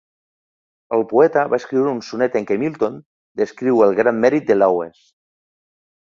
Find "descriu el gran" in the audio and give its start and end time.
3.41-4.17